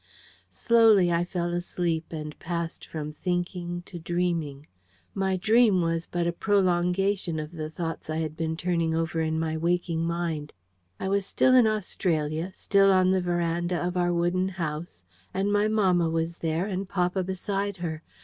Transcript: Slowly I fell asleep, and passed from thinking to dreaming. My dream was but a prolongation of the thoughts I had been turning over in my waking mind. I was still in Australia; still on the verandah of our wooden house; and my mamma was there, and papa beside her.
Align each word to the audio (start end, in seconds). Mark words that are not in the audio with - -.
Slowly 0.49 1.11
I 1.11 1.23
fell 1.23 1.53
asleep, 1.53 2.05
and 2.11 2.39
passed 2.39 2.87
from 2.87 3.11
thinking 3.11 3.83
to 3.83 3.99
dreaming. 3.99 4.65
My 5.13 5.37
dream 5.37 5.79
was 5.83 6.07
but 6.09 6.25
a 6.25 6.31
prolongation 6.31 7.39
of 7.39 7.51
the 7.51 7.69
thoughts 7.69 8.09
I 8.09 8.15
had 8.15 8.35
been 8.35 8.57
turning 8.57 8.95
over 8.95 9.21
in 9.21 9.39
my 9.39 9.55
waking 9.57 10.03
mind. 10.03 10.53
I 10.99 11.07
was 11.07 11.23
still 11.27 11.53
in 11.53 11.67
Australia; 11.67 12.49
still 12.51 12.91
on 12.91 13.11
the 13.11 13.21
verandah 13.21 13.77
of 13.85 13.95
our 13.95 14.11
wooden 14.11 14.49
house; 14.49 15.05
and 15.35 15.53
my 15.53 15.67
mamma 15.67 16.09
was 16.09 16.39
there, 16.39 16.65
and 16.65 16.89
papa 16.89 17.23
beside 17.23 17.77
her. 17.77 18.01